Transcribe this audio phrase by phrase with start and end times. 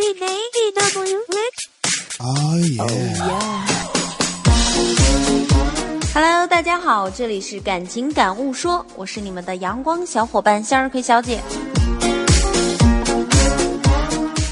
[0.00, 1.68] W H。
[2.20, 3.66] Oh yeah.
[6.14, 11.40] Hello，大家好，这里是感情感悟说，我是你们的阳光小伙伴向日葵小姐。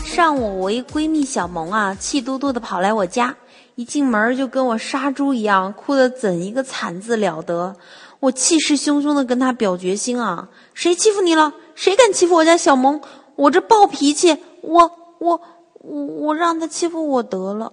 [0.05, 3.37] 上午我一闺蜜小萌啊，气嘟嘟的跑来我家，
[3.77, 7.77] 一进门就跟我杀猪一样，哭得怎一个惨字了得。
[8.19, 11.53] 我气势汹汹的跟她表决心啊，谁欺负你了？
[11.77, 13.01] 谁敢欺负我家小萌？
[13.37, 15.41] 我这暴脾气，我我
[15.81, 17.73] 我我让他欺负我得了。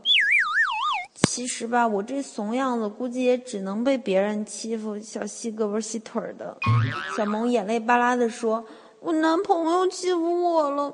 [1.28, 6.56] 其实吧，我这怂样子估计也只能被别人欺负，小细胳膊细腿儿的。
[7.18, 8.64] 小萌眼泪巴拉的说
[9.02, 10.94] ：“我男朋友欺负我了，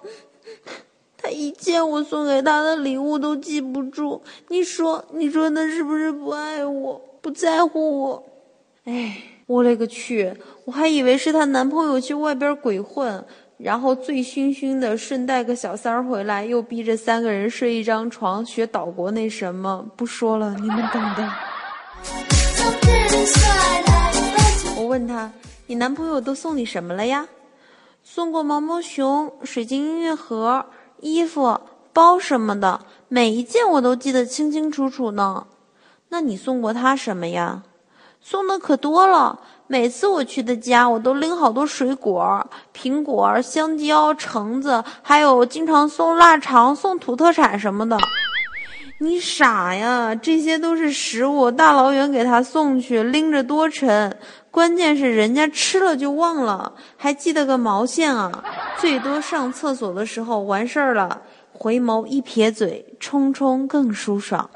[1.18, 4.22] 他一切我送给他的礼物都记不住。
[4.48, 8.24] 你说，你说他是不是不爱我，不在乎我？
[8.86, 10.34] 哎，我勒个去！
[10.64, 13.26] 我还以为是她男朋友去外边鬼混。”
[13.62, 21.30] 然后醉醺醺的，顺带个小三儿回来，又逼着三个人睡一张床，学岛国那什么，不说了，你们懂的。
[24.78, 25.30] 我问他，
[25.68, 27.28] 你男朋友都送你什么了呀？
[28.02, 30.66] 送过毛毛熊、水晶音乐盒、
[31.02, 31.60] 衣服、
[31.92, 32.80] 包什么的，
[33.10, 35.48] 每一件我都记得清清楚楚呢。
[36.08, 37.64] 那你送过他什么呀？
[38.22, 39.42] 送的可多了。
[39.72, 42.44] 每次我去他家，我都拎好多水果，
[42.76, 47.96] 苹果、香蕉、橙子，还有经常送腊肠、送土特产什么的。
[48.98, 50.16] 你傻呀？
[50.16, 54.18] 这些都是食物，大老远给他送去，拎着多沉。
[54.50, 58.44] 关键是人家吃了就忘了，还记得个毛线啊！
[58.80, 61.22] 最多上厕所的时候完事儿了，
[61.54, 64.50] 回眸一撇嘴，冲冲更舒爽。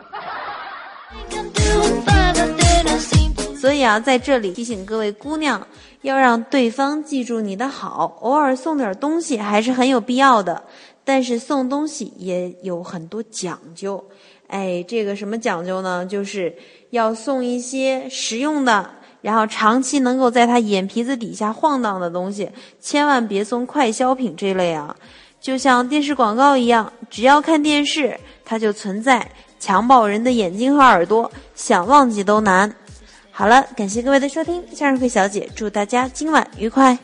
[3.63, 5.65] 所以啊，在这里提醒各位姑娘，
[6.01, 10.61] 要让对方记住你的好，偶尔送点东西还是很有必要的。
[11.05, 14.03] 但是送东西也有很多讲究，
[14.47, 16.05] 哎，这个什么讲究呢？
[16.05, 16.53] 就是
[16.89, 18.89] 要送一些实用的，
[19.21, 22.49] 然后长期能够在他眼皮子底下晃荡的东西，
[22.81, 24.93] 千万别送快消品这类啊。
[25.39, 29.25] 就像电视广告一样，只要看电视，它就存在，
[29.57, 32.69] 强暴人的眼睛和耳朵，想忘记都难。
[33.35, 36.95] 好了，感谢各位的收听，向日葵小姐祝大家今晚愉快。